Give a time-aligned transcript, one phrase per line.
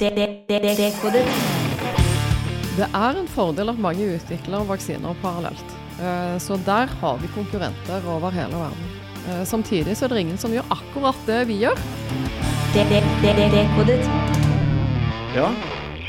[0.00, 1.26] Dekodet.
[2.78, 5.74] Det er en fordel at mange utvikler vaksiner parallelt.
[6.00, 8.86] Eh, Så der har vi konkurrenter over hele verden.
[9.28, 11.76] Eh, Samtidig så er det ingen som gjør akkurat det vi gjør.
[15.36, 15.50] Ja,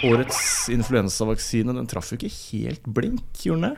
[0.08, 3.78] årets influensavaksine den traff jo ikke helt blink, gjorde den det?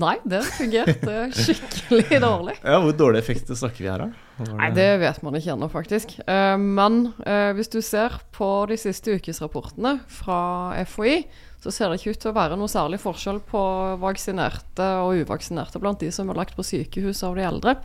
[0.00, 2.58] Nei, det fungerte skikkelig dårlig.
[2.64, 4.10] Ja, Hvor dårlig effekt snakker vi her, da?
[4.38, 6.16] Nei, det vet man ikke ennå, faktisk.
[6.26, 11.20] Eh, Men eh, hvis du ser på de siste ukesrapportene fra FHI,
[11.62, 13.60] så ser det ikke ut til å være noe særlig forskjell på
[14.02, 17.76] vaksinerte og uvaksinerte blant de som er lagt på sykehus av de eldre,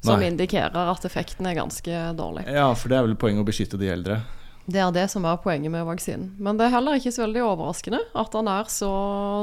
[0.00, 0.30] som Nei.
[0.30, 2.46] indikerer at effekten er ganske dårlig.
[2.48, 4.20] Ja, for det er vel poenget å beskytte de eldre.
[4.66, 6.30] Det er det som er poenget med vaksinen.
[6.42, 8.92] Men det er heller ikke så veldig overraskende at den er så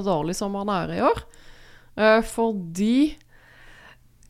[0.04, 1.22] dårlig som den er i år.
[1.96, 2.96] Eh, Fordi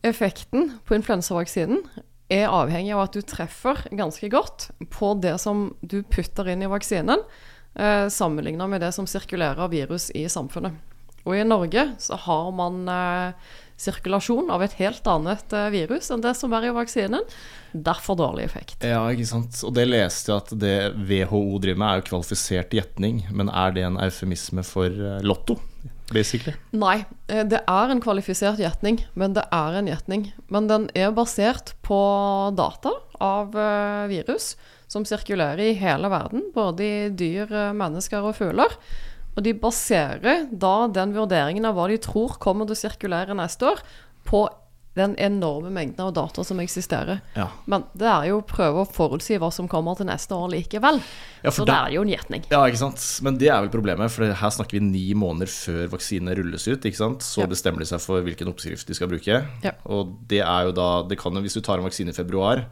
[0.04, 1.80] effekten på influensavaksinen
[2.34, 6.70] er avhengig av at du treffer ganske godt på det som du putter inn i
[6.70, 7.22] vaksinen,
[7.78, 10.76] eh, sammenlignet med det som sirkulerer virus i samfunnet.
[11.24, 16.22] Og i Norge så har man eh, sirkulasjon av et helt annet eh, virus enn
[16.24, 17.24] det som er i vaksinen.
[17.72, 18.84] Derfor dårlig effekt.
[18.86, 19.58] Ja, ikke sant.
[19.66, 20.76] Og det leste jeg at det
[21.08, 23.24] WHO driver med, er jo kvalifisert gjetning.
[23.34, 25.58] Men er det en eufemisme for eh, lotto,
[26.12, 26.54] basically?
[26.76, 30.28] Nei, eh, det er en kvalifisert gjetning, men det er en gjetning.
[30.52, 31.98] Men den er basert på
[32.56, 34.54] data av eh, virus
[34.90, 38.76] som sirkulerer i hele verden, både i dyr, eh, mennesker og fugler.
[39.34, 43.72] Og de baserer da den vurderingen av hva de tror kommer til å sirkulere neste
[43.72, 43.82] år,
[44.24, 44.46] på
[44.94, 47.20] den enorme mengden av data som eksisterer.
[47.34, 47.48] Ja.
[47.66, 51.00] Men det er jo å prøve å forutsi hva som kommer til neste år likevel.
[51.42, 52.44] Ja, Så det er jo en gjetning.
[52.50, 53.02] Ja, ikke sant.
[53.26, 56.80] Men det er vel problemet, for her snakker vi ni måneder før vaksinene rulles ut.
[56.86, 57.18] ikke sant?
[57.26, 57.46] Så Ja.
[57.46, 59.44] bestemmer de seg for hvilken oppskrift de skal bruke.
[59.86, 62.64] Og det er jo da det kan jo, Hvis du tar en vaksine i februar,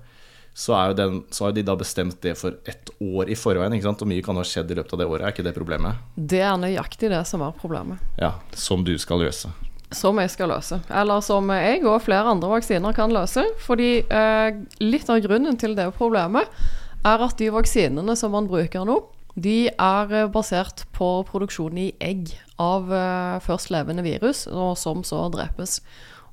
[0.55, 3.73] så, er jo den, så har de da bestemt det for ett år i forveien.
[3.73, 4.03] ikke sant?
[4.03, 5.23] Og mye kan ha skjedd i løpet av det året.
[5.23, 5.97] Er ikke det problemet?
[6.15, 7.98] Det er nøyaktig det som er problemet.
[8.19, 9.48] Ja, Som du skal løse.
[9.97, 10.81] Som jeg skal løse.
[10.91, 13.44] Eller som jeg og flere andre vaksiner kan løse.
[13.62, 16.49] Fordi eh, litt av grunnen til det problemet
[17.06, 19.00] er at de vaksinene som man bruker nå,
[19.34, 25.05] de er eh, basert på produksjon i egg av eh, først levende virus, og som
[25.06, 25.81] så drepes.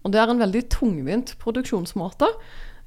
[0.03, 2.27] Og det er en veldig tungvint produksjonsmåte.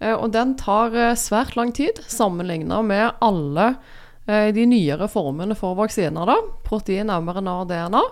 [0.00, 3.74] eh, og den tar eh, svært lang tid, sammenligna med alle
[4.26, 6.26] eh, de nyere formene for vaksiner.
[6.28, 8.04] da, Protein, mRNA og DNA.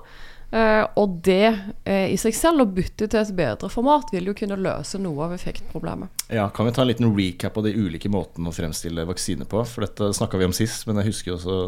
[0.50, 1.46] Eh, og det
[1.86, 5.28] eh, i seg selv, å bytte til et bedre format, vil jo kunne løse noe
[5.28, 6.10] av effektproblemet.
[6.34, 9.62] Ja, Kan vi ta en liten recap av de ulike måtene å fremstille vaksine på?
[9.68, 11.58] For dette snakka vi om sist, men jeg husker jo så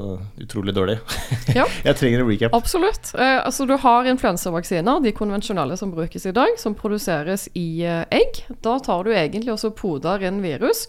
[0.42, 0.98] utrolig dårlig.
[1.58, 1.66] Ja.
[1.84, 2.54] jeg trenger en recap.
[2.56, 3.12] Absolutt.
[3.14, 8.44] Eh, altså Du har influensavaksiner, de konvensjonelle som brukes i dag, som produseres i egg.
[8.64, 10.86] Da tar du egentlig også poder inn virus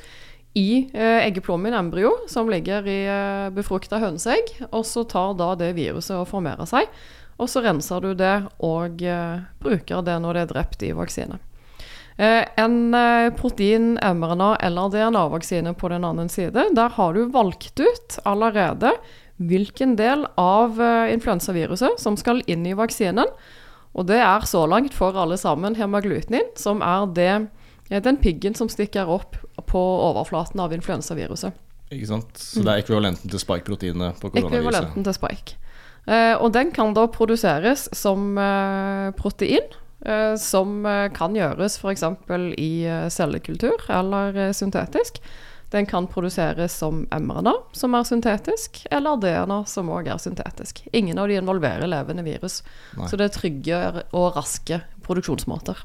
[0.53, 4.51] i eh, eggeplommen, embryo, som ligger i eh, befrukta hønseegg.
[4.69, 6.89] Og så tar da det viruset og formerer seg.
[7.41, 11.39] Og så renser du det og eh, bruker det når det er drept i vaksine.
[12.21, 17.79] Eh, en eh, protein, mRNA eller DNA-vaksine på den andre side, der har du valgt
[17.79, 18.94] ut allerede
[19.41, 20.77] hvilken del av
[21.09, 23.27] influensaviruset som skal inn i vaksinen.
[23.97, 27.33] Og det er så langt for alle sammen hemaglutinin, som er det,
[28.05, 29.35] den piggen som stikker opp
[29.67, 31.57] på overflaten av influensaviruset.
[31.94, 32.39] Ikke sant?
[32.39, 34.61] Så det er ekvivalenten til spike-proteinet på koronaviruset.
[34.61, 35.62] Ekvivalenten til spike.
[36.05, 39.71] Eh, og den kan da produseres som eh, protein,
[40.05, 40.83] eh, som
[41.15, 42.05] kan gjøres f.eks.
[42.59, 42.73] i
[43.13, 45.21] cellekultur eller syntetisk.
[45.73, 50.83] Den kan produseres som mRNA, som er syntetisk, eller DNA, som òg er syntetisk.
[50.93, 52.59] Ingen av de involverer levende virus,
[52.93, 53.07] Nei.
[53.09, 53.79] så det er trygge
[54.13, 55.81] og raske produksjonsmåter.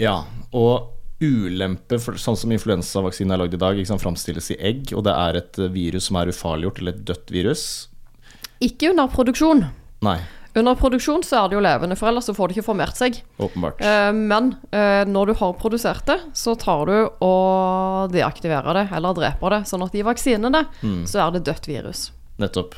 [0.00, 0.90] Ja, og
[1.22, 5.14] ulempe, for, sånn som influensavaksinen er lagd i dag, sant, framstilles i egg, og det
[5.14, 7.66] er et virus som er ufarliggjort, eller et dødt virus.
[8.62, 9.64] Ikke under produksjon.
[10.06, 10.18] Nei,
[10.54, 13.22] Under produksjon så er det jo levende, for ellers så får det ikke formert seg.
[13.40, 13.78] åpenbart.
[13.80, 19.16] Eh, men eh, når du har produsert det, så tar du og deaktiverer det, eller
[19.16, 19.60] dreper det.
[19.70, 20.66] Sånn at i vaksinene
[21.08, 22.02] så er det dødt virus.
[22.42, 22.74] Nettopp.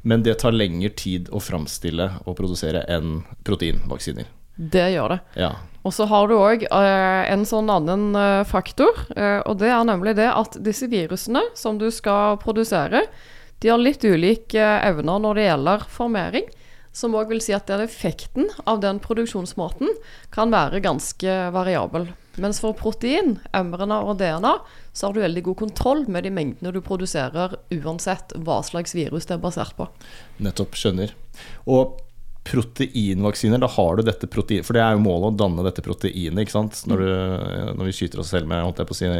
[0.00, 4.24] Men det tar lengre tid å framstille og produsere enn proteinvaksiner.
[4.56, 5.18] Det gjør det.
[5.42, 5.50] Ja.
[5.84, 8.16] Og så har du òg eh, en sånn annen
[8.48, 8.96] faktor,
[9.44, 13.04] og det er nemlig det at disse virusene som du skal produsere,
[13.60, 16.48] de har litt ulike eh, evner når det gjelder formering.
[16.96, 19.92] Som òg vil si at den effekten av den produksjonsmåten
[20.34, 22.08] kan være ganske variabel.
[22.40, 24.56] Mens for protein, mRNA og DNA,
[24.90, 29.28] så har du veldig god kontroll med de mengdene du produserer, uansett hva slags virus
[29.30, 29.86] det er basert på.
[30.42, 30.74] Nettopp.
[30.80, 31.14] Skjønner.
[31.70, 32.00] Og
[32.50, 36.42] proteinvaksiner, da har du dette protein For det er jo målet å danne dette proteinet,
[36.42, 36.80] ikke sant.
[36.90, 37.10] Når, du,
[37.78, 39.10] når vi skyter oss selv med, holdt jeg på å si,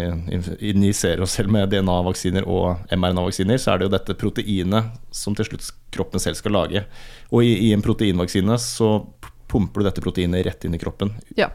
[0.72, 5.46] injiserer oss selv med DNA-vaksiner og mRNA-vaksiner, så er det jo dette proteinet som til
[5.46, 6.82] slutt kroppen selv skal lage.
[7.30, 8.96] Og i, i en proteinvaksine så
[9.50, 11.14] pumper du dette proteinet rett inn i kroppen.
[11.38, 11.52] Ja.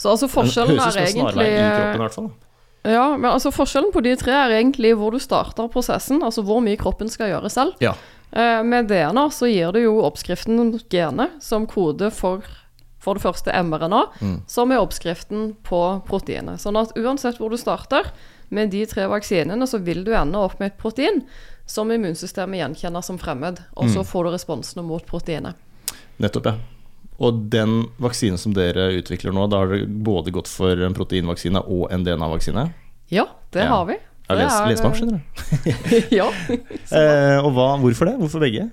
[0.00, 2.94] Så altså forskjellen er egentlig i kroppen, i.
[2.94, 6.62] Ja, men altså forskjellen på de tre er egentlig hvor du starter prosessen, altså hvor
[6.64, 7.76] mye kroppen skal gjøre selv.
[7.84, 7.92] Ja.
[8.32, 12.46] Eh, med DNA så gir det jo oppskriften genet som kode for
[13.00, 14.34] for det første mRNA, mm.
[14.46, 15.78] som er oppskriften på
[16.08, 16.60] proteinet.
[16.60, 18.10] Sånn at uansett hvor du starter
[18.52, 21.22] med de tre vaksinene, så vil du ende opp med et protein
[21.70, 24.10] som immunsystemet gjenkjenner som fremmed, og så mm.
[24.10, 25.56] får du responsene mot proteinet.
[26.20, 26.54] Nettopp, ja.
[27.20, 31.60] Og den vaksinen som dere utvikler nå, da har dere både gått for en proteinvaksine
[31.68, 32.66] og en DNA-vaksine?
[33.12, 33.72] Ja, det ja.
[33.72, 33.96] har vi.
[34.30, 36.14] Jeg er lest, meg opp, skjønner du.
[36.20, 36.28] ja.
[37.00, 38.16] eh, og hva, hvorfor det?
[38.22, 38.70] Hvorfor begge?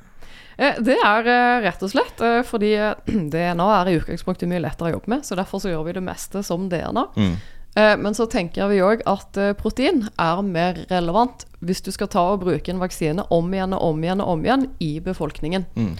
[0.57, 2.73] Eh, det er eh, rett og slett eh, fordi
[3.33, 6.03] DNA er i utgangspunktet mye lettere å jobbe med, så derfor så gjør vi det
[6.05, 7.05] meste som DNA.
[7.17, 7.37] Mm.
[7.77, 12.39] Men så tenker vi òg at protein er mer relevant hvis du skal ta og
[12.41, 15.67] bruke en vaksine om igjen og om igjen og om igjen i befolkningen.
[15.77, 15.91] Mm.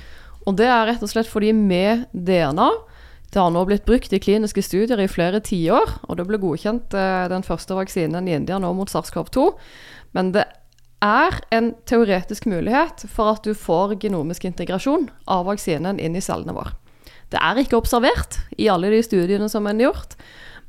[0.50, 2.72] Og det er rett og slett fordi med DNA
[3.34, 6.96] det har nå blitt brukt i kliniske studier i flere tiår, og det ble godkjent
[6.96, 9.50] eh, den første vaksinen i India nå mot SARS-CoV-2.
[10.16, 10.46] Men det
[11.04, 16.56] er en teoretisk mulighet for at du får genomisk integrasjon av vaksinen inn i cellene
[16.56, 16.74] våre.
[17.28, 20.16] Det er ikke observert i alle de studiene som er gjort,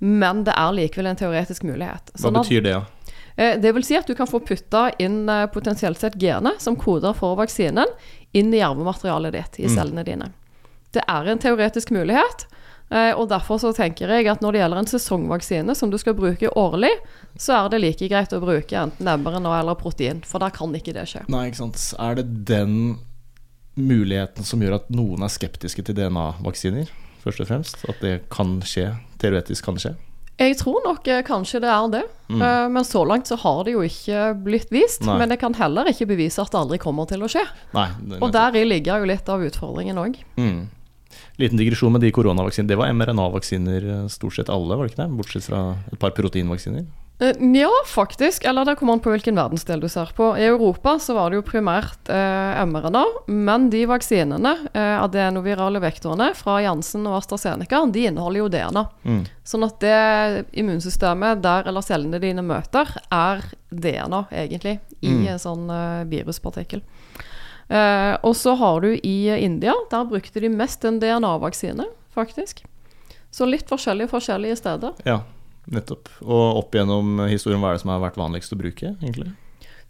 [0.02, 2.10] men det er likevel en teoretisk mulighet.
[2.14, 2.74] Hva sånn betyr det?
[2.74, 3.14] Ja?
[3.38, 6.76] Eh, det vil si at du kan få putta inn eh, potensielt sett genet som
[6.78, 7.86] koder for vaksinen,
[8.34, 9.74] inn i arvematerialet ditt, i mm.
[9.76, 10.32] cellene dine.
[10.96, 12.46] Det er en teoretisk mulighet.
[12.88, 16.16] Eh, og Derfor så tenker jeg at når det gjelder en sesongvaksine som du skal
[16.16, 16.94] bruke årlig,
[17.36, 20.96] så er det like greit å bruke enten mRNA eller protein, for der kan ikke
[20.96, 21.26] det skje.
[21.28, 21.82] Nei, ikke sant.
[22.00, 22.98] Er det den
[23.78, 26.88] muligheten som gjør at noen er skeptiske til DNA-vaksiner,
[27.22, 27.84] først og fremst?
[27.90, 28.94] At det kan skje?
[29.20, 29.96] Teoretisk kan det skje?
[30.38, 32.02] Jeg tror nok eh, kanskje det er det.
[32.30, 32.40] Mm.
[32.40, 35.02] Uh, men så langt så har det jo ikke blitt vist.
[35.02, 35.16] Nei.
[35.18, 37.42] Men det kan heller ikke bevise at det aldri kommer til å skje.
[37.74, 37.88] Nei,
[38.20, 40.20] og deri ligger jo litt av utfordringen òg.
[40.38, 40.60] Mm.
[41.40, 42.70] Liten digresjon med de koronavaksinene.
[42.70, 45.12] Det var mRNA-vaksiner eh, stort sett alle, var det ikke det?
[45.18, 45.62] Bortsett fra
[45.92, 46.88] et par proteinvaksiner?
[47.22, 48.44] Uh, ja, faktisk.
[48.44, 50.30] Eller det kommer an på hvilken verdensdel du ser på.
[50.38, 56.30] I Europa så var det jo primært eh, mRNA, men de vaksinene, eh, adenovirale vektorene
[56.38, 58.84] fra Jansen og AstraZeneca, de inneholder jo DNA.
[59.02, 59.24] Mm.
[59.50, 65.26] Sånn at det immunsystemet der eller cellene dine møter, er DNA, egentlig, i mm.
[65.34, 65.66] en sånn
[66.08, 66.84] viruspartikkel.
[67.68, 71.84] Og så har du i India, der brukte de mest en DNA-vaksine,
[72.16, 72.62] faktisk.
[73.30, 74.94] Så litt forskjellige forskjellige steder.
[75.04, 75.20] Ja.
[75.68, 76.08] Nettopp.
[76.24, 79.34] Og opp gjennom historien, hva er det som har vært vanligst å bruke, egentlig?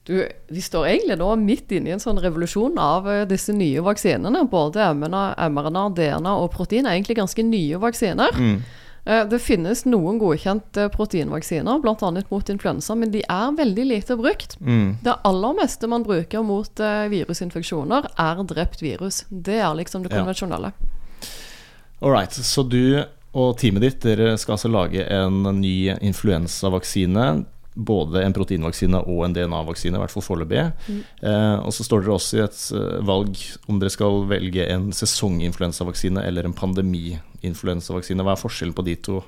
[0.08, 0.14] Du,
[0.48, 4.40] vi står egentlig nå midt inne i en sånn revolusjon av uh, disse nye vaksinene.
[4.48, 8.38] Både mRNA, DNA og protein er egentlig ganske nye vaksiner.
[8.40, 8.62] Mm.
[9.08, 12.10] Uh, det finnes noen godkjente proteinvaksiner, bl.a.
[12.28, 14.58] mot influensa, men de er veldig lite brukt.
[14.60, 14.98] Mm.
[15.04, 19.24] Det aller meste man bruker mot uh, virusinfeksjoner, er drept virus.
[19.28, 20.74] Det er liksom det konvensjonelle.
[21.98, 23.00] All right, så du
[23.38, 27.28] og teamet ditt dere skal altså lage en ny influensavaksine.
[27.78, 30.64] Både en proteinvaksine og en DNA-vaksine, i hvert fall foreløpig.
[30.88, 31.02] Mm.
[31.22, 32.62] Eh, og så står dere også i et
[33.06, 36.56] valg om dere skal velge en sesonginfluensavaksine eller en
[37.38, 38.22] pandemi-influensavaksine.
[38.22, 39.22] Hva er forskjellen på de to?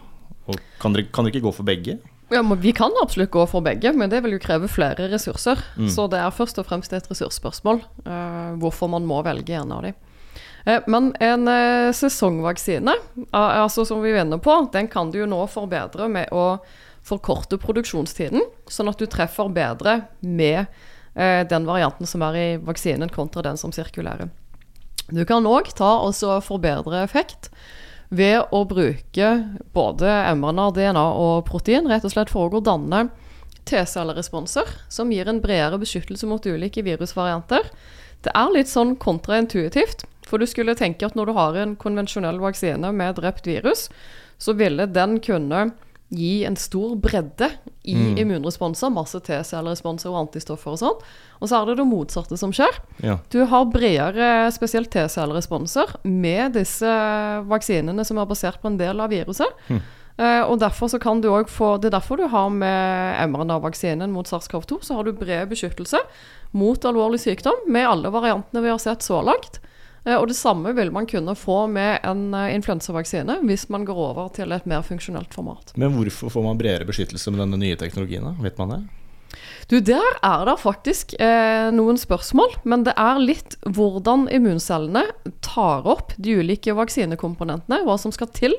[0.49, 1.99] Og kan dere, kan dere ikke gå for begge?
[2.31, 5.59] Ja, Vi kan absolutt gå for begge, men det vil jo kreve flere ressurser.
[5.77, 5.89] Mm.
[5.89, 9.83] Så det er først og fremst et ressursspørsmål uh, hvorfor man må velge en av
[9.83, 9.95] dem.
[10.67, 12.93] Eh, men en eh, sesongvaksine,
[13.33, 16.61] altså som vi vender på, den kan du jo nå forbedre med å
[17.03, 20.67] forkorte produksjonstiden, sånn at du treffer bedre med
[21.15, 24.29] den varianten som er i vaksinen, kontra den som sirkulerer.
[25.11, 26.15] Du kan òg ta og
[26.45, 27.49] forbedre effekt
[28.11, 29.31] ved å bruke
[29.75, 33.07] både mRNA, DNA og protein, rett og slett for å danne
[33.71, 37.71] T-celleresponser som gir en bredere beskyttelse mot ulike virusvarianter.
[38.27, 42.41] Det er litt sånn kontraintuitivt, for du skulle tenke at når du har en konvensjonell
[42.43, 43.89] vaksine med drept virus,
[44.41, 45.71] så ville den kunne
[46.11, 47.49] gi en stor bredde
[47.87, 48.19] i mm.
[48.19, 51.05] immunresponser, masse T-celleresponser og antistoffer og sånn.
[51.39, 52.81] Og så er det det motsatte som skjer.
[53.05, 53.17] Ja.
[53.33, 56.91] Du har bredere spesielt T-celleresponser med disse
[57.51, 59.65] vaksinene som er basert på en del av viruset.
[59.71, 59.81] Mm.
[60.21, 64.11] Uh, og derfor så kan du også få, Det er derfor du har med mRNA-vaksinen
[64.13, 65.97] mot SARS-CoV-2 så har du bred beskyttelse
[66.53, 69.63] mot alvorlig sykdom med alle variantene vi har sett så langt.
[70.05, 74.01] Eh, og det samme vil man kunne få med en eh, influensavaksine hvis man går
[74.11, 75.75] over til et mer funksjonelt format.
[75.81, 78.33] Men hvorfor får man bredere beskyttelse med denne nye teknologien?
[78.41, 78.81] Vet man det?
[79.71, 85.05] Du, der er det faktisk eh, noen spørsmål, men det er litt hvordan immuncellene
[85.47, 88.57] tar opp de ulike vaksinekomponentene, hva som skal til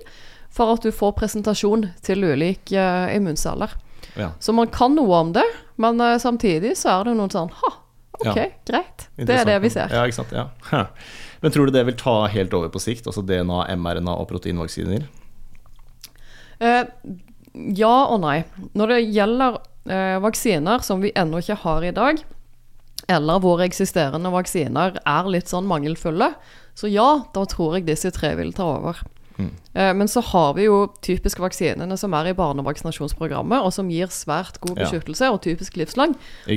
[0.51, 3.75] for at du får presentasjon til ulike eh, immunceller.
[4.15, 4.31] Ja.
[4.39, 5.45] Så man kan noe om det,
[5.81, 7.75] men eh, samtidig så er det noen sånn Ha,
[8.21, 8.45] ok, Ja.
[8.69, 9.07] greit.
[9.17, 9.89] Det er det vi ser.
[9.93, 10.31] Ja, ikke sant.
[10.35, 10.47] Ja.
[11.41, 15.07] Men tror du det vil ta helt over på sikt, altså DNA, mRNA og proteinvaksiner?
[16.61, 16.83] Eh,
[17.75, 18.43] ja og nei.
[18.77, 19.57] Når det gjelder
[19.89, 22.21] eh, vaksiner som vi ennå ikke har i dag,
[23.09, 26.33] eller våre eksisterende vaksiner er litt sånn mangelfulle,
[26.77, 29.01] så ja, da tror jeg disse tre vil ta over.
[29.37, 29.51] Mm.
[29.75, 34.07] Eh, men så har vi jo typisk vaksinene som er i barnevaksinasjonsprogrammet, og som gir
[34.07, 34.85] svært god Ja.
[34.85, 36.15] beskyttelse, og typisk livslang.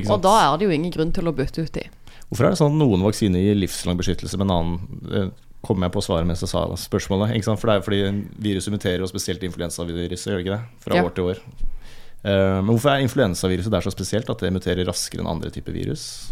[0.09, 1.83] Og da er det jo ingen grunn til å bytte ut de.
[2.29, 4.79] Hvorfor er det sånn at noen vaksiner gir livslang beskyttelse, men en annen
[5.13, 5.29] eh,
[5.63, 7.43] kom jeg på å svare mens jeg sa spørsmålet.
[7.43, 10.65] For det er jo fordi viruset muterer, og spesielt influensaviruset, gjør det ikke det?
[10.79, 11.03] Fra Ja.
[11.03, 11.39] år til år.
[12.25, 15.71] Eh, men hvorfor er influensaviruset der så spesielt at det muterer raskere enn andre typer
[15.73, 16.31] virus?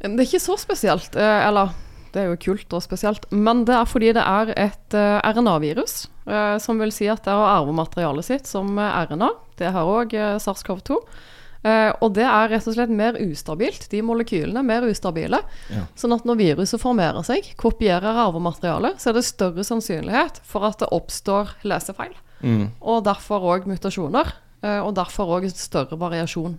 [0.00, 1.70] Det er ikke så spesielt, eller
[2.14, 6.06] det er jo kult og spesielt, men det er fordi det er et uh, RNA-virus,
[6.30, 9.32] uh, som vil si at det har arvematerialet sitt som eh, RNA.
[9.58, 11.00] Det har òg SARS-CoV-2.
[11.64, 13.86] Eh, og det er rett og slett mer ustabilt.
[13.92, 15.40] De molekylene er mer ustabile.
[15.72, 15.86] Ja.
[15.96, 20.82] Sånn at når viruset formerer seg, kopierer arvematerialet, så er det større sannsynlighet for at
[20.82, 22.12] det oppstår lesefeil.
[22.44, 22.68] Mm.
[22.84, 24.34] Og derfor òg mutasjoner.
[24.60, 26.58] eh, og derfor òg større variasjon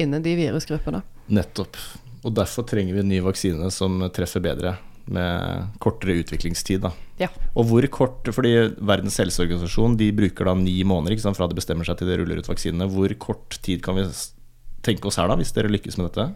[0.00, 1.02] innen de virusgruppene.
[1.28, 1.76] Nettopp.
[2.24, 4.78] Og derfor trenger vi en ny vaksine som treffer bedre,
[5.12, 6.82] med kortere utviklingstid.
[6.84, 6.92] Da.
[7.20, 7.28] Ja.
[7.58, 11.88] Og hvor kort, fordi Verdens helseorganisasjon de bruker da ni måneder sant, fra de bestemmer
[11.88, 12.90] seg til de ruller ut vaksinene.
[12.92, 14.06] Hvor kort tid kan vi
[14.86, 16.28] tenke oss her, da, hvis dere lykkes med dette?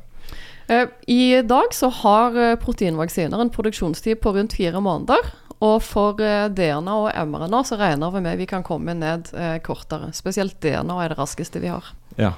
[0.67, 5.33] Eh, I dag så har eh, proteinvaksiner en produksjonstid på rundt fire måneder.
[5.63, 9.31] Og for eh, DNA og mRNA så regner vi med vi kan komme ned
[9.67, 10.13] kortere.
[10.17, 11.93] Spesielt DNA er det raskeste vi har.
[12.19, 12.35] Ja.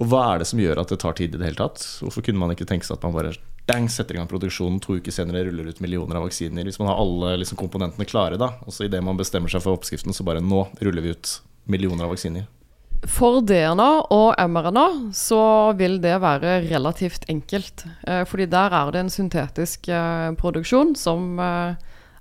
[0.00, 1.82] Og hva er det som gjør at det tar tid i det hele tatt?
[2.00, 3.34] Hvorfor kunne man ikke tenke seg at man bare
[3.66, 6.64] dang, setter i gang produksjonen, to uker senere ruller ut millioner av vaksiner?
[6.66, 8.54] Hvis man har alle liksom, komponentene klare, da.
[8.66, 11.36] Og så idet man bestemmer seg for oppskriften, så bare nå ruller vi ut
[11.70, 12.48] millioner av vaksiner.
[13.10, 17.82] For DNA og mRNA så vil det være relativt enkelt.
[18.06, 21.74] Eh, fordi der er det en syntetisk eh, produksjon som eh,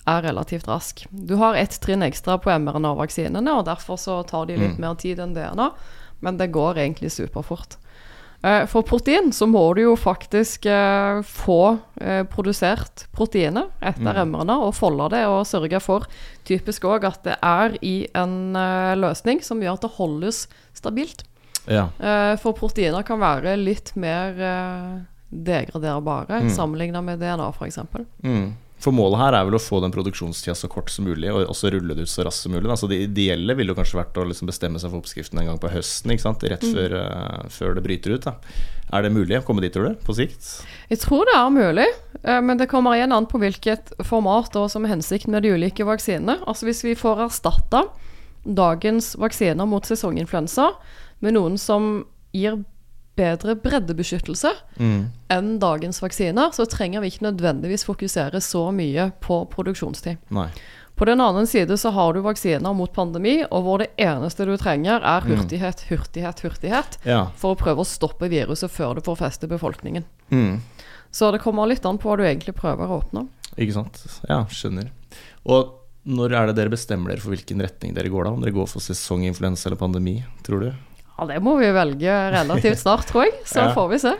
[0.09, 1.03] er relativt rask.
[1.11, 4.81] Du har ett trinn ekstra på mRNA-vaksinene, og derfor så tar de litt Mm.
[4.81, 5.69] mer tid enn DNA.
[6.21, 7.77] Men det går egentlig superfort.
[8.43, 14.21] Eh, For protein så må du jo faktisk eh, få eh, produsert proteinet etter Mm.
[14.33, 16.07] emrene og folde det og sørge for
[16.45, 18.53] typisk òg at det er i en
[18.97, 21.23] løsning som gjør at det holdes stabilt.
[21.69, 21.89] Ja.
[22.01, 24.33] Eh, For proteiner kan være litt mer
[25.31, 26.49] degraderbare Mm.
[26.49, 27.77] sammenlignet med DNA f.eks.
[28.23, 28.53] Mm.
[28.81, 31.69] For målet her er vel å få den produksjonstida så kort som mulig, og også
[31.75, 32.65] rulle det ut så raskt som mulig.
[32.65, 35.59] Altså det ideelle ville jo kanskje vært å liksom bestemme seg for oppskriften en gang
[35.61, 36.45] på høsten, ikke sant?
[36.49, 36.73] rett Mm.
[36.73, 38.25] før, eh, før det bryter ut.
[38.25, 38.33] Da.
[38.91, 40.65] Er det mulig å komme dit, tror du, på sikt?
[40.89, 41.87] Jeg tror det er mulig,
[42.23, 45.85] eh, men det kommer igjen an på hvilket format og som hensikten med de ulike
[45.85, 46.39] vaksinene.
[46.47, 47.85] Altså Hvis vi får erstatta
[48.45, 50.71] dagens vaksiner mot sesonginfluensa
[51.21, 52.63] med noen som gir
[53.19, 60.17] bedre breddebeskyttelse enn dagens vaksiner, så trenger vi ikke nødvendigvis fokusere så mye på produksjonstid.
[60.31, 60.47] Nei.
[60.95, 64.53] På den annen side så har du vaksiner mot pandemi, og hvor det eneste du
[64.59, 67.31] trenger, er hurtighet, hurtighet, hurtighet, Ja.
[67.35, 70.03] for å prøve å stoppe viruset før det får feste befolkningen.
[70.31, 70.59] Mm.
[71.11, 73.27] Så det kommer litt an på hva du egentlig prøver å åpne.
[73.57, 73.97] Ikke sant.
[74.29, 74.91] Ja, skjønner.
[75.45, 75.73] Og
[76.05, 78.31] når er det dere bestemmer dere for hvilken retning dere går, da?
[78.31, 80.71] Om dere går for sesonginfluensa eller pandemi, tror du?
[81.21, 83.33] Ja, Det må vi velge relativt snart, tror jeg.
[83.45, 83.73] Så Ja.
[83.75, 84.13] får vi se.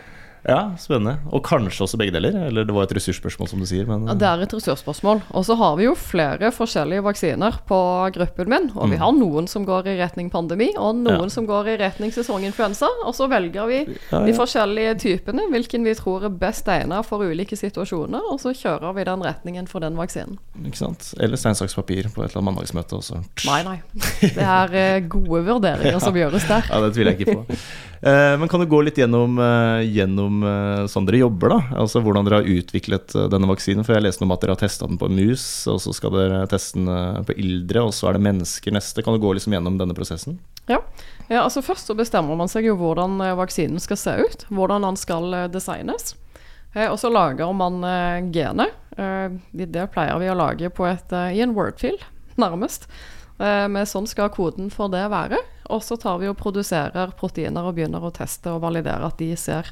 [0.48, 1.20] Ja, spennende.
[1.32, 2.34] Og kanskje også begge deler?
[2.48, 5.22] Eller det var et ressursspørsmål, som du sier, men Ja, det er et ressursspørsmål.
[5.38, 7.78] Og så har vi jo flere forskjellige vaksiner på
[8.16, 8.72] gruppen min.
[8.76, 9.02] Og vi Mm.
[9.04, 11.28] har noen som går i retning pandemi, og noen Ja.
[11.30, 12.88] som går i retning sesonginfluensa.
[13.06, 17.20] Og så velger vi ja, de forskjellige typene, hvilken vi tror er best egnet for
[17.20, 20.40] ulike situasjoner, og så kjører vi den retningen for den vaksinen.
[20.66, 21.14] Ikke sant?
[21.20, 23.24] Eller stein, saks, papir på et eller annet mandagsmøte også.
[23.46, 23.82] Nei, nei.
[24.22, 26.64] Det er eh, gode vurderinger som gjøres der.
[26.72, 27.56] Ja, det tviler jeg ikke på.
[28.04, 31.60] Eh, men kan du gå litt gjennom, eh, gjennom eh, sånn dere jobber, da?
[31.84, 33.86] Altså hvordan dere har utviklet denne vaksinen?
[33.86, 36.40] For jeg leste om at dere har testa den på mus, og så skal dere
[36.50, 39.06] teste den på ildre, og så er det mennesker neste.
[39.06, 40.40] Kan du gå liksom gjennom denne prosessen?
[40.66, 40.80] Ja.
[41.28, 44.50] ja, altså Først så bestemmer man seg jo hvordan vaksinen skal se ut.
[44.50, 46.16] Hvordan den skal designes.
[46.74, 47.82] Og så lager man
[48.34, 48.74] genet.
[49.52, 51.98] Det pleier vi å lage et, i en wordfil,
[52.40, 52.88] nærmest.
[53.42, 55.42] Men sånn skal koden for det være.
[55.72, 59.32] Og så tar vi og produserer proteiner og begynner å teste og validere at de
[59.40, 59.72] ser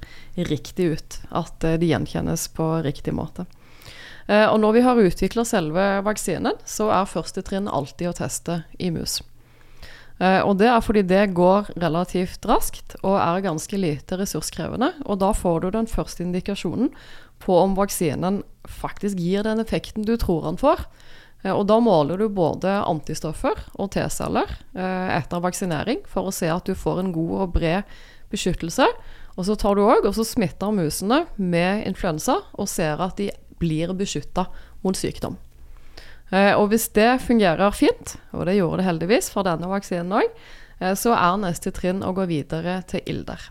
[0.50, 1.22] riktig ut.
[1.30, 3.48] At eh, de gjenkjennes på riktig måte.
[4.30, 8.62] Eh, og når vi har utvikla selve vaksinen, så er første trinn alltid å teste
[8.78, 9.20] i mus.
[10.20, 14.92] Eh, og det er fordi det går relativt raskt og er ganske lite ressurskrevende.
[15.08, 16.92] Og da får du den første indikasjonen
[17.40, 20.84] på om vaksinen faktisk gir den effekten du tror den får.
[21.44, 26.50] Eh, og da måler du både antistoffer og T-celler eh, etter vaksinering for å se
[26.52, 28.00] at du får en god og bred
[28.34, 28.88] beskyttelse.
[29.40, 33.30] Og så tar du også, og så smitter musene med influensa og ser at de
[33.60, 34.50] blir beskytta
[34.84, 35.40] mot sykdom.
[36.30, 40.42] Eh, og hvis det fungerer fint, og det gjorde det heldigvis for denne vaksinen òg,
[40.96, 43.42] så er neste trinn å gå videre til ilder.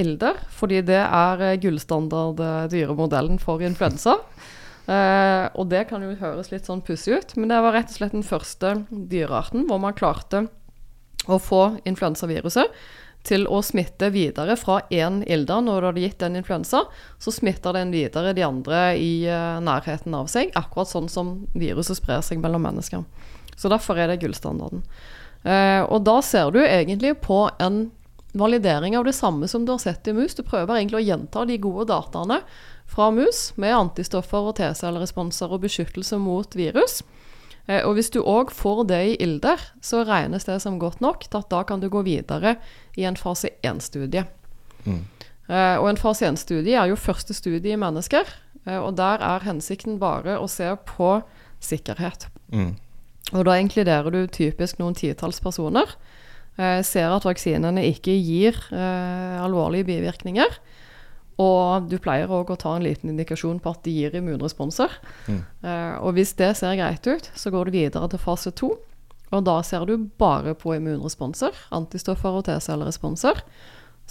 [0.00, 2.40] Ilder, fordi det er gullstandard
[2.72, 4.14] dyremodellen for influensa.
[4.88, 8.16] Og det kan jo høres litt sånn pussig ut, men det var rett og slett
[8.16, 10.46] den første dyrearten hvor man klarte
[11.30, 12.72] å få influensaviruset
[13.26, 16.84] til å smitte videre fra én ilder når du hadde gitt den influensa.
[17.20, 22.00] Så smitter den videre de andre i uh, nærheten av seg, akkurat sånn som viruset
[22.00, 23.04] sprer seg mellom mennesker.
[23.60, 24.84] Så derfor er det gullstandarden.
[25.44, 27.90] Uh, og da ser du egentlig på en
[28.32, 30.36] validering av det samme som du har sett i mus.
[30.38, 32.40] Du prøver egentlig å gjenta de gode dataene
[32.90, 37.00] fra mus med antistoffer og T-celleresponser og beskyttelse mot virus.
[37.70, 41.26] Eh, og hvis du òg får det i ilder, så regnes det som godt nok
[41.28, 42.56] til at da kan du gå videre
[42.98, 44.24] i en fase 1-studie.
[44.84, 45.02] Mm.
[45.50, 48.28] Eh, og en fase 1-studie er jo første studie i mennesker,
[48.66, 51.20] eh, og der er hensikten bare å se på
[51.62, 52.26] sikkerhet.
[52.50, 52.74] Mm.
[53.30, 55.86] Og da inkluderer du typisk noen titalls personer.
[56.82, 60.58] ser at vaksinene ikke gir alvorlige bivirkninger.
[61.40, 64.92] Og du pleier òg å ta en liten indikasjon på at de gir immunresponser.
[65.30, 65.40] Mm.
[65.64, 68.74] Uh, og hvis det ser greit ut, så går du videre til fase to.
[69.30, 73.44] Og da ser du bare på immunresponser, antistoffer og T-celleresponser.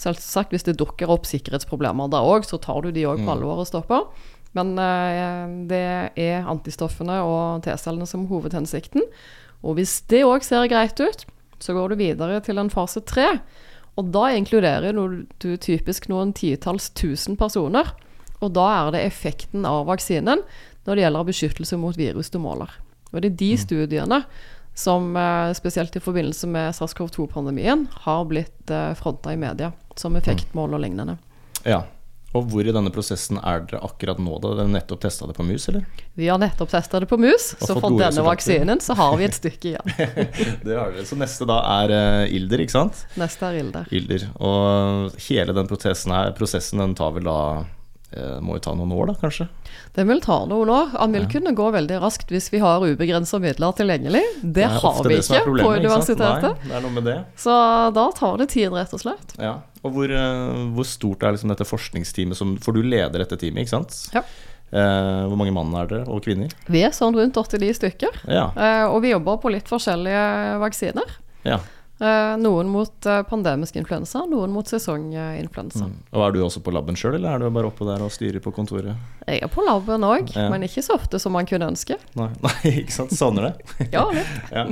[0.00, 3.34] Selvsagt hvis det dukker opp sikkerhetsproblemer da òg, så tar du de òg på mm.
[3.36, 4.08] alvor og stopper.
[4.56, 5.84] Men uh, det
[6.18, 9.04] er antistoffene og T-cellene som er hovedhensikten.
[9.60, 11.26] Og hvis det òg ser greit ut,
[11.60, 13.34] så går du videre til en fase tre.
[13.98, 17.90] Og da inkluderer du typisk noen titalls tusen personer.
[18.40, 20.44] Og da er det effekten av vaksinen
[20.86, 22.72] når det gjelder beskyttelse mot virus du måler.
[23.10, 23.60] Og det er de mm.
[23.64, 24.20] studiene
[24.78, 30.78] som eh, spesielt i forbindelse med SARS-CoV-2-pandemien har blitt eh, fronta i media som effektmål
[30.78, 31.18] og lignende.
[31.66, 31.82] Ja,
[32.30, 34.36] og hvor i denne prosessen er dere akkurat nå?
[34.42, 34.52] da?
[34.60, 35.82] Dere nettopp testa det på mus, eller?
[36.14, 39.34] Vi har nettopp testa det på mus, så for denne vaksinen så har vi et
[39.34, 39.90] stykke igjen.
[40.66, 41.06] det har dere.
[41.08, 43.02] Så neste da er uh, ilder, ikke sant?
[43.18, 43.90] Neste er ilder.
[43.90, 44.28] ilder.
[44.38, 47.40] Og hele den prosessen her, prosessen den tar vel da
[48.16, 49.48] uh, Må jo ta noen år, da, kanskje?
[49.96, 50.92] Den vil ta noen år.
[50.96, 51.30] Han vil ja.
[51.34, 54.22] kunne gå veldig raskt hvis vi har ubegrensa midler tilgjengelig.
[54.42, 56.52] Det det har vi ikke på universitetet.
[56.60, 57.18] Nei, det er noe med det.
[57.40, 57.56] Så
[57.96, 59.34] da tar det tid, rett og slett.
[59.40, 59.56] Ja.
[59.80, 63.64] Og hvor, eh, hvor stort er liksom dette forskningsteamet som For du leder dette teamet,
[63.64, 63.96] ikke sant?
[64.14, 64.24] Ja.
[64.70, 66.52] Eh, hvor mange mann er dere, og kvinner?
[66.70, 68.22] Vi er sånn rundt 89 stykker.
[68.30, 68.50] Ja.
[68.54, 71.16] Eh, og vi jobber på litt forskjellige vaksiner.
[71.48, 71.58] Ja.
[72.00, 75.84] Eh, noen mot eh, pandemisk influensa, noen mot sesonginfluensa.
[75.84, 75.98] Mm.
[76.16, 78.40] Og Er du også på laben sjøl, eller er du bare oppe der og styrer
[78.40, 78.96] på kontoret?
[79.26, 80.46] Jeg er på laben òg, ja.
[80.48, 81.98] men ikke så ofte som man kunne ønske.
[82.16, 83.12] Nei, Nei ikke sant.
[83.12, 83.76] Savner det?
[83.96, 84.32] ja, litt.
[84.56, 84.64] ja.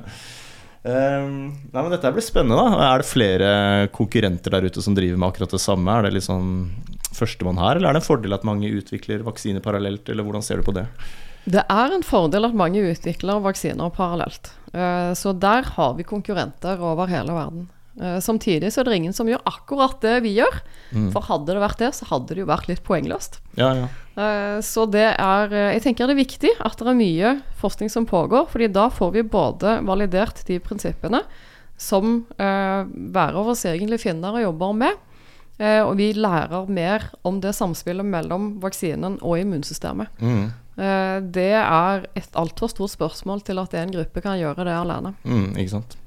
[0.89, 1.33] Um,
[1.69, 2.57] nei, men Dette blir spennende.
[2.57, 3.49] da Er det flere
[3.93, 5.99] konkurrenter der ute som driver med akkurat det samme?
[5.99, 6.71] Er det liksom
[7.13, 10.63] førstemann her, eller er det en fordel at mange utvikler vaksiner parallelt, eller hvordan ser
[10.63, 10.89] du på det?
[11.49, 14.53] Det er en fordel at mange utvikler vaksiner parallelt.
[14.75, 17.69] Eh, så der har vi konkurrenter over hele verden.
[18.01, 20.61] Eh, samtidig så er det ingen som gjør akkurat det vi gjør.
[20.93, 21.09] Mm.
[21.15, 23.41] For hadde det vært det, så hadde det jo vært litt poengløst.
[23.59, 23.89] Ja, ja.
[24.19, 28.07] Eh, så det er Jeg tenker det er viktig at det er mye forskning som
[28.07, 31.23] pågår, fordi da får vi både validert de prinsippene
[31.79, 34.97] som hver av oss egentlig finner og jobber med,
[35.87, 40.11] og vi lærer mer om det samspillet mellom vaksinen og immunsystemet.
[40.19, 40.49] Mm.
[40.79, 45.15] Eh, det er et altfor stort spørsmål til at en gruppe kan gjøre det alene.
[45.25, 45.99] Mm, ikke sant.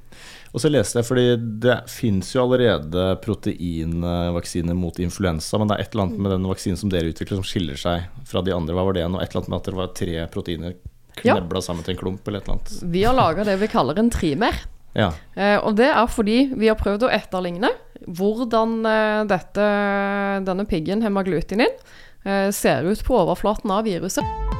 [0.52, 1.26] Og så leste jeg, fordi
[1.64, 6.48] Det fins jo allerede proteinvaksiner mot influensa, men det er et eller annet med den
[6.50, 8.76] vaksinen som dere utvikler som skiller seg fra de andre.
[8.76, 9.22] Hva var det nå?
[9.22, 10.76] Et eller annet med at det var tre proteiner
[11.22, 11.64] knebla ja.
[11.64, 12.28] sammen til en klump?
[12.28, 12.76] eller et eller annet.
[12.94, 14.60] Vi har laga det vi kaller en trimer.
[14.94, 15.14] Ja.
[15.36, 17.72] Eh, og det er fordi vi har prøvd å etterligne
[18.08, 19.68] hvordan eh, dette,
[20.48, 21.80] denne piggen, hemaglutinin,
[22.26, 24.60] eh, ser ut på overflaten av viruset.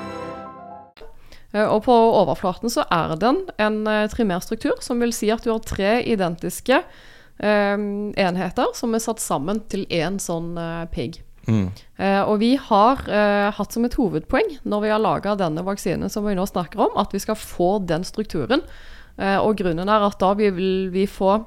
[1.53, 5.51] Eh, Og på overflaten så er den en eh, trimærstruktur, som vil si at du
[5.51, 6.83] har tre identiske
[7.39, 7.77] eh,
[8.25, 11.21] enheter som er satt sammen til én sånn eh, pigg.
[11.47, 11.71] Mm.
[11.97, 16.11] Eh, og vi har eh, hatt som et hovedpoeng når vi har laga denne vaksinen
[16.13, 18.61] som vi nå snakker om, at vi skal få den strukturen.
[19.17, 21.39] Eh, og grunnen er at da vi vil vi få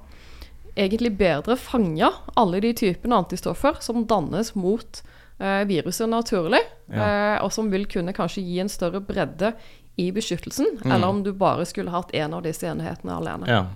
[0.74, 4.98] egentlig bedre fanga alle de typene antistoffer som dannes mot
[5.38, 9.54] eh, viruset naturlig, eh, og som vil kunne kanskje gi en større bredde
[9.96, 13.46] i beskyttelsen, eller om du bare skulle hatt én av disse enhetene alene.
[13.46, 13.66] Ja.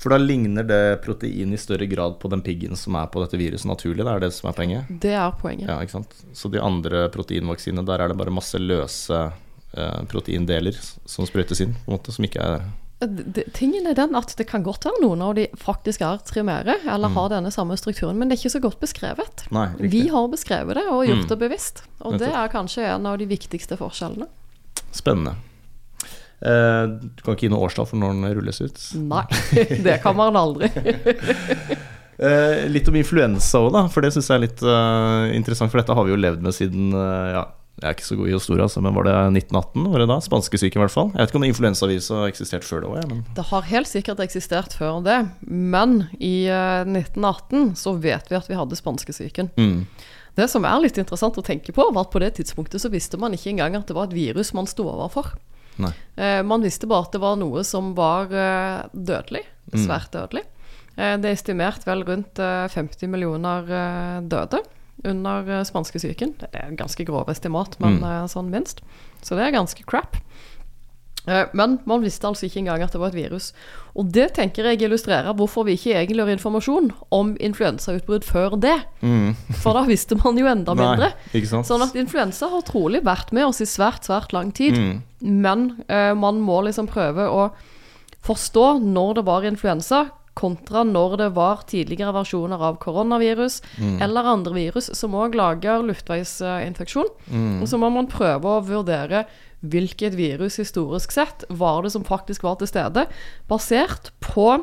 [0.00, 3.36] For da ligner det protein i større grad på den piggen som er på dette
[3.36, 4.00] viruset naturlig?
[4.06, 4.88] Det er det som er poenget?
[5.02, 5.68] Det er poenget.
[5.68, 6.14] Ja, ikke sant?
[6.32, 9.18] Så de andre proteinvaksinene, der er det bare masse løse
[9.76, 10.72] eh, proteindeler
[11.04, 12.64] som sprøytes inn, på en måte, som ikke er
[13.04, 16.78] d- Tingen er den at det kan godt være noen av de faktisk er trimere,
[16.88, 19.44] eller har denne samme strukturen, men det er ikke så godt beskrevet.
[19.52, 19.68] Nei.
[19.84, 21.28] Vi har beskrevet det og gjort Mm.
[21.34, 24.26] det bevisst, og det er kanskje en av de viktigste forskjellene.
[24.96, 25.36] Spennende.
[26.40, 28.82] Eh, du kan ikke gi noe årstall for når den rulles ut?
[28.96, 29.24] Nei,
[29.86, 30.70] det kan man aldri.
[32.20, 35.72] Eh, litt om influensa òg, for det syns jeg er litt eh, interessant.
[35.72, 37.46] For dette har vi jo levd med siden ja,
[37.80, 39.86] Jeg er ikke så god i historie, altså, men var det 1918?
[39.94, 40.18] Var det da?
[40.26, 41.08] Spanskesyken, i hvert fall.
[41.14, 44.20] Jeg vet ikke om influensaviruset har eksistert før det òg, men Det har helt sikkert
[44.20, 45.16] eksistert før det,
[45.48, 49.54] men i eh, 1918 så vet vi at vi hadde spanskesyken.
[49.56, 49.78] mm.
[50.36, 53.18] Det som er litt interessant å tenke på, var at på det tidspunktet så visste
[53.20, 55.32] man ikke engang at det var et virus man sto overfor.
[55.78, 55.92] Nei.
[56.16, 59.44] Eh, man visste bare at det var noe som var eh, dødelig.
[59.72, 60.42] Svært dødelig.
[60.96, 64.60] Eh, det er estimert vel rundt eh, 50 millioner eh, døde
[65.04, 66.34] under eh, spanskesyken.
[66.40, 68.82] Det er ganske grov estimat, men eh, sånn minst.
[69.22, 70.16] Så det er ganske crap.
[71.28, 73.50] Eh, Men man visste altså ikke engang at det var et virus.
[73.94, 78.76] Og det tenker jeg illustrerer hvorfor vi ikke egentlig har informasjon om influensautbrudd før det.
[79.60, 81.10] For da visste man jo enda mindre.
[81.34, 81.42] Nei?
[81.44, 84.78] Sånn at influensa har trolig vært med oss i svært, svært lang tid.
[84.78, 85.02] Mm.
[85.42, 87.50] Men eh, man må liksom prøve å
[88.24, 90.06] forstå når det var influensa,
[90.40, 93.58] kontra når det var tidligere versjoner av koronavirus
[94.00, 97.10] eller andre virus som òg lager luftveisinfeksjon.
[97.60, 99.24] Og så må man prøve å vurdere
[99.60, 103.06] hvilket virus historisk sett var det som faktisk var til stede,
[103.50, 104.54] basert på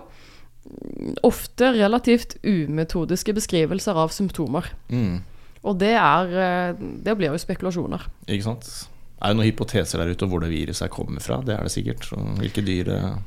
[1.23, 4.67] ofte relativt umetodiske beskrivelser av symptomer.
[4.91, 5.21] Mm.
[5.67, 8.03] Og det er eh, Det blir jo spekulasjoner.
[8.27, 8.67] Ikke sant?
[9.17, 11.39] Er det noen hypoteser der ute om hvor det viruset kommer fra?
[11.45, 12.09] Det er det sikkert.
[12.41, 13.17] Hvilke dyr eh,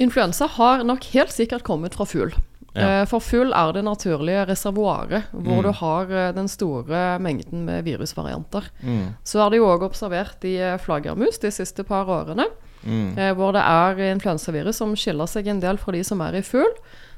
[0.00, 2.32] Influensa har nok helt sikkert kommet fra fugl.
[2.74, 3.00] Ja.
[3.02, 5.62] Eh, For fugl er det naturlige reservoaret hvor Mm.
[5.62, 8.68] du har eh, den store mengden med virusvarianter.
[8.82, 9.14] mm.
[9.24, 12.46] Så er det jo òg observert i eh, flaggermus de siste par årene,
[12.86, 13.34] Mm.
[13.36, 16.70] hvor det er influensavirus som skiller seg en del fra de som er i fugl.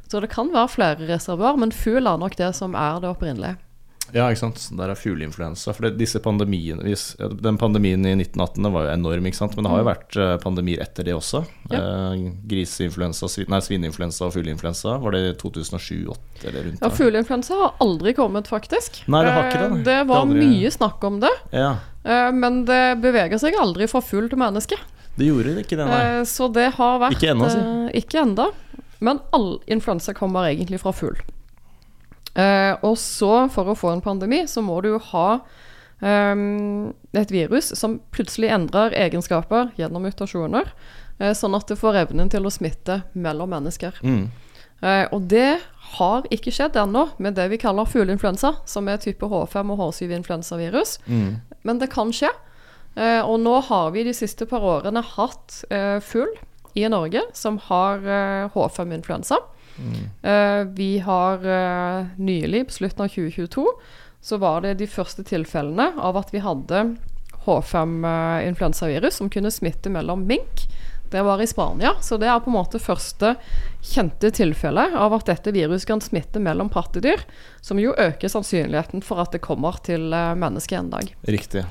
[0.08, 3.56] Så det kan være flere reservoar, men fugl er nok det som er det opprinnelige.
[4.12, 4.60] Ja, ikke sant.
[4.76, 5.72] Der er fugleinfluensa.
[5.72, 6.84] For det, disse pandemiene
[7.40, 9.54] Den pandemien i 1918 var jo enorm, ikke sant.
[9.56, 11.44] Men det har jo vært eh, pandemier etter det også.
[11.72, 11.80] Ja.
[12.12, 14.98] Eh, griseinfluensa, nei, svineinfluensa og fugleinfluensa.
[15.02, 16.90] Var det 2007-2008 eller rundt Ja?
[16.90, 19.02] Fugleinfluensa har aldri kommet, faktisk.
[19.08, 19.84] Nei, det har ikke det, Eh.
[19.88, 23.88] Det var det aldri- mye snakk om det, Ja, eh, men det beveger seg aldri
[23.88, 24.76] fra fugl til menneske.
[25.16, 26.02] det gjorde det ikke det, nei.
[26.20, 27.58] Eh, Så det har vært Ikke ennå, si.
[27.58, 28.50] eh, Ikke enda.
[29.00, 31.16] Men all influensa kommer egentlig fra fugl.
[32.32, 35.26] Uh, og så, for å få en pandemi, så må du ha
[36.00, 40.70] um, et virus som plutselig endrer egenskaper gjennom mutasjoner,
[41.20, 44.00] uh, sånn at det får evnen til å smitte mellom mennesker.
[44.00, 44.24] Mm.
[44.80, 45.60] Uh, og det
[45.98, 50.96] har ikke skjedd ennå med det vi kaller fugleinfluensa, som er type H5 og H7-influensavirus,
[51.04, 51.28] mm.
[51.68, 52.32] men det kan skje.
[53.24, 55.62] og nå har vi de siste par årene hatt
[56.04, 56.32] fugl
[56.76, 58.02] i Norge som har
[58.52, 59.38] H5-influensa.
[59.78, 60.08] Mm.
[60.22, 63.66] Eh, vi har eh, nylig, på slutten av 2022,
[64.20, 66.84] så var det de første tilfellene av at vi hadde
[67.44, 70.66] H5-influensavirus eh, som kunne smitte mellom mink.
[71.12, 73.34] Det var i Spania, så det er på en måte første
[73.84, 77.20] kjente tilfelle av at dette viruset kan smitte mellom pattedyr,
[77.60, 81.12] som jo øker sannsynligheten for at det kommer til mennesket en dag.
[81.28, 81.66] Riktig.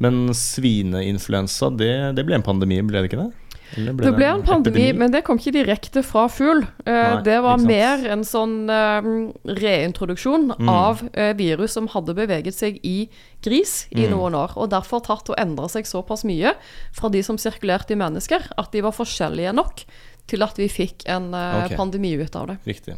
[0.00, 3.49] Men svineinfluensa, det, det ble en pandemi, ble det ikke det?
[3.76, 4.98] Eller Det ble en pandemi, epidemi?
[4.98, 6.64] men det kom ikke direkte fra fugl.
[6.86, 10.68] Uh, det var mer en sånn uh, reintroduksjon Mm.
[10.68, 13.08] av uh, virus som hadde beveget seg i
[13.42, 14.10] gris i Mm.
[14.16, 16.54] noen år, og derfor tatt og endra seg såpass mye
[16.92, 19.84] fra de som sirkulerte i mennesker, at de var forskjellige nok
[20.30, 21.76] til at vi fikk en eh, Ok.
[21.76, 22.58] pandemi ut av det.
[22.66, 22.94] Riktig.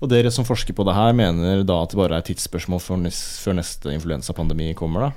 [0.00, 3.54] Og dere som forsker på det her, mener da at det bare er tidsspørsmål før
[3.54, 5.12] neste influensapandemi kommer, da?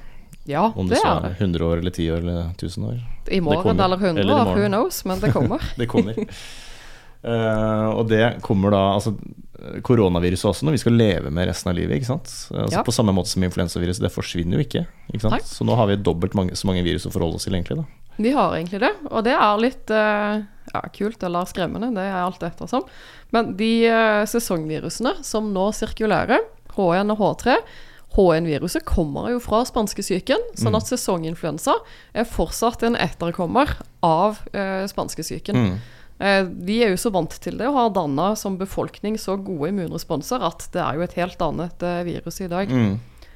[0.46, 1.32] Ja, Om det det er er det.
[1.42, 3.00] 100 år eller 10 år eller 1000 år.
[3.34, 5.62] I morgen eller 100, Eller i who knows, men det kommer.
[5.80, 6.14] Det kommer.
[7.26, 9.16] Uh, og det kommer da altså
[9.82, 11.96] Koronaviruset også, når vi skal leve med resten av livet.
[11.98, 12.30] ikke sant?
[12.54, 12.84] Altså, Ja.
[12.86, 14.04] På samme måte som influensaviruset.
[14.06, 14.84] Det forsvinner jo ikke.
[15.10, 15.34] ikke sant?
[15.34, 15.40] Nei.
[15.42, 17.78] Så nå har vi dobbelt mange, så mange virus å forholde oss til, egentlig.
[17.80, 17.86] da.
[18.18, 22.22] Vi har egentlig det, og det er litt uh, ja, kult eller skremmende, det er
[22.22, 22.86] alt ettersom.
[23.34, 26.46] Men de uh, sesongvirusene som nå sirkulerer,
[26.78, 27.58] H1 og H3
[28.15, 31.75] H1-viruset kommer jo fra spanskesyken, sånn at sesonginfluensa
[32.15, 33.75] er fortsatt en etterkommer
[34.06, 35.60] av eh, spanskesyken.
[35.60, 35.75] Mm.
[36.19, 39.73] Eh, vi er jo så vant til det og har danna som befolkning så gode
[39.73, 42.71] immunresponser at det er jo et helt annet eh, virus i dag.
[42.71, 42.95] Mm.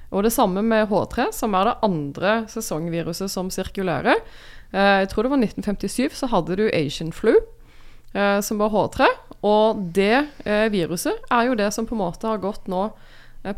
[0.09, 4.23] Og det samme med H3, som er det andre sesongviruset som sirkulerer.
[4.71, 7.35] Eh, jeg tror det var 1957, så hadde du Asian flu,
[8.13, 9.11] eh, som var H3.
[9.45, 12.89] Og det eh, viruset er jo det som på en måte har gått nå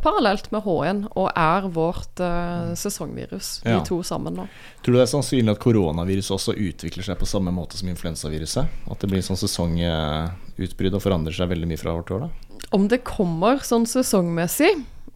[0.01, 3.79] parallelt med H1 og er vårt eh, sesongvirus, Ja.
[3.79, 4.45] de to sammen nå.
[4.83, 8.67] Tror du det er sannsynlig at koronaviruset også utvikler seg på samme måte som influensaviruset?
[8.91, 12.27] At det blir sånn sesongutbrudd og forandrer seg veldig mye fra år til år?
[12.27, 12.57] da?
[12.77, 14.71] Om det kommer sånn sesongmessig,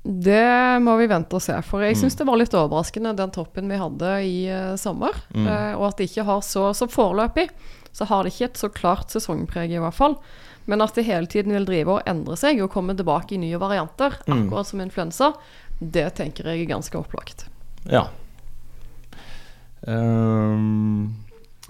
[0.05, 1.55] det må vi vente og se.
[1.65, 5.13] For jeg syns det var litt overraskende den toppen vi hadde i uh, sommer.
[5.33, 7.49] eh, og at det ikke har så Så foreløpig
[7.95, 10.17] så har det ikke et så klart sesongpreg, i hvert fall.
[10.65, 13.59] Men at det hele tiden vil drive og endre seg og komme tilbake i nye
[13.61, 15.33] varianter, akkurat som influensa,
[15.79, 17.45] det tenker jeg er ganske opplagt.
[17.85, 18.07] Ja.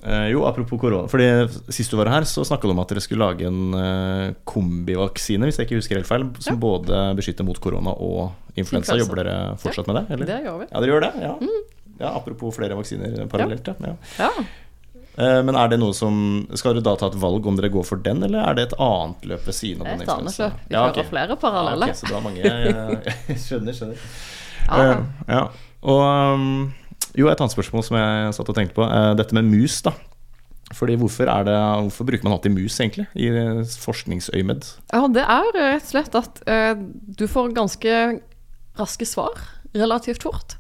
[0.06, 1.08] Eh, jo, apropos korona.
[1.10, 1.28] Fordi
[1.74, 5.50] Sist du var her, så snakka du om at dere skulle lage en eh, kombivaksine,
[5.50, 8.98] hvis jeg ikke husker helt feil, som både beskytter mot korona og influensa.
[9.00, 10.06] Jobber dere fortsatt med det?
[10.16, 10.30] Eller?
[10.30, 10.70] Det gjør vi.
[10.70, 11.14] Ja, dere gjør det?
[11.26, 11.34] Ja.
[12.04, 13.96] ja apropos flere vaksiner parallelt, ja.
[14.20, 14.32] ja.
[15.18, 16.16] Eh, Men er det noe som
[16.60, 18.80] Skal dere da ta et valg om dere går for den, eller er det et
[18.84, 20.58] annet løp ved siden av den et annet løp.
[20.68, 22.42] Vi Ja, kjører flere flere Ja, okay, ok, så det var mange
[23.30, 24.02] jeg, Skjønner, skjønner.
[24.66, 24.82] Ja.
[24.82, 25.44] Eh, ja.
[25.86, 26.02] Og
[26.36, 26.74] um,
[27.16, 28.84] jo, et annet spørsmål som jeg satt og tenkte på.
[28.90, 29.94] eh, dette med mus, da.
[30.74, 34.66] Fordi hvorfor, er det, hvorfor bruker man alltid mus, egentlig, i eh, forskningsøyemed?
[34.92, 36.74] Ja, det er rett og slett at uh,
[37.16, 37.94] du får ganske
[38.76, 39.38] raske svar
[39.78, 40.58] relativt fort.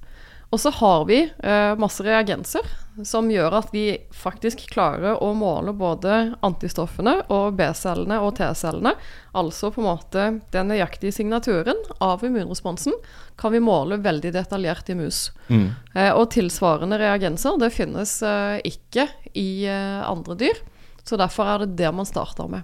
[0.53, 2.65] Og så har vi eh, masse reagenser
[3.03, 8.93] som gjør at vi faktisk klarer å måle både antistoffene og B-cellene og T-cellene.
[9.35, 12.95] Altså på en måte den nøyaktige signaturen av immunresponsen
[13.41, 15.25] kan vi måle veldig detaljert i mus.
[15.49, 20.63] Eh, og tilsvarende reagenser det finnes eh, ikke i andre dyr.
[21.05, 22.63] Så derfor er det det man starter med.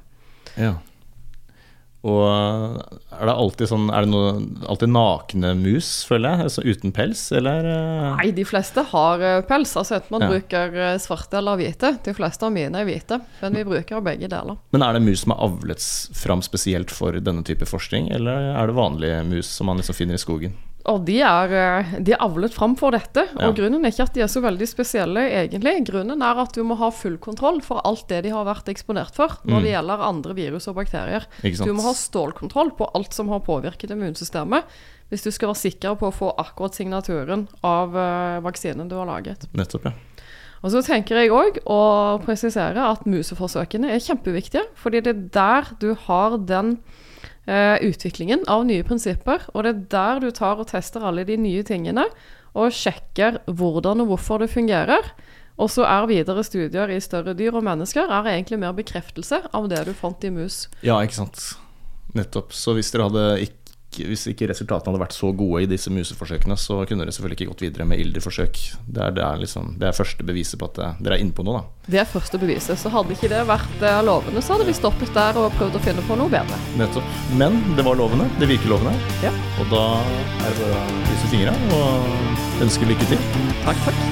[0.56, 0.78] Ja.
[2.02, 2.82] Og
[3.22, 4.32] er det alltid sånn Er det noe,
[4.72, 6.48] alltid nakne mus, føler jeg?
[6.48, 7.68] Altså uten pels, eller?
[7.70, 8.08] eh?
[8.18, 9.76] Nei, de fleste har eh, pels.
[9.78, 10.30] Altså enten man Ja.
[10.34, 11.94] bruker eh, svarte eller hvite.
[12.04, 14.58] De fleste av mine er hvite, men vi bruker begge deler.
[14.74, 15.86] Men er det mus som er avlet
[16.18, 20.18] fram spesielt for denne type forskning, eller er det vanlige mus som man liksom finner
[20.18, 20.58] i skogen?
[20.90, 23.28] Og de er, eh, de er avlet fram for dette.
[23.36, 23.52] Og Ja.
[23.52, 25.86] grunnen er ikke at de er så veldig spesielle, egentlig.
[25.86, 29.14] Grunnen er at du må ha full kontroll for alt det de har vært eksponert
[29.14, 31.26] for når det gjelder andre virus og bakterier.
[31.44, 31.66] Mm.
[31.66, 34.64] Du må ha stålkontroll på alt som har påvirket immunsystemet,
[35.12, 39.06] hvis du skal være sikker på å få akkurat signaturen av eh, vaksinen du har
[39.06, 39.46] laget.
[39.54, 39.92] Nettopp, ja.
[40.64, 44.68] Og så tenker jeg òg å presisere at museforsøkene er kjempeviktige.
[44.78, 46.76] Fordi det er der du har den
[47.52, 49.44] utviklingen av nye prinsipper.
[49.52, 52.06] Og det er der du tar og tester alle de nye tingene
[52.58, 55.12] og sjekker hvordan og hvorfor det fungerer.
[55.62, 59.68] Og så er videre studier i større dyr og mennesker er egentlig mer bekreftelse av
[59.72, 60.66] det du fant i mus.
[60.86, 61.44] Ja, ikke sant.
[62.18, 62.56] Nettopp.
[62.56, 63.61] Så hvis dere hadde ikke
[64.00, 67.52] hvis ikke resultatene hadde vært så gode i disse museforsøkene, så kunne dere selvfølgelig ikke
[67.52, 68.60] gått videre med ilderforsøk.
[68.88, 71.46] Det er, det er, liksom, det er første beviset på at dere er inne på
[71.48, 71.92] noe, da.
[71.92, 72.80] Det er første beviset.
[72.80, 75.84] Så hadde ikke det vært eh, lovende, så hadde vi stoppet der og prøvd å
[75.84, 76.60] finne på noe bedre.
[76.80, 77.18] Nettopp.
[77.40, 78.30] Men det var lovende.
[78.40, 78.94] Det virker lovende.
[79.26, 79.34] Ja.
[79.62, 83.28] Og da er det bare å krysse fingra og ønske lykke til.
[83.66, 84.08] Takk, takk.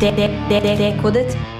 [0.00, 1.59] Dekodet.